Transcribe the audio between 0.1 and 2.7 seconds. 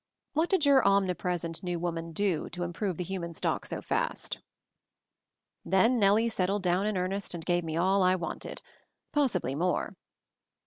What did your omnipresent new woman do to